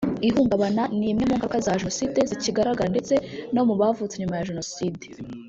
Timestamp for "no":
3.53-3.61